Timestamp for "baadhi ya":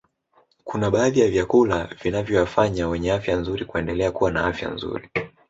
0.91-1.29